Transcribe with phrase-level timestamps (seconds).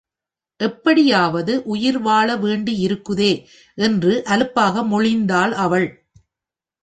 [0.59, 3.31] எப்படியாவது உயிர்வாழ வேண்டியிருக்குதே
[3.77, 5.87] என்று அலுப்பாக மொழிந்தாள் அவள்.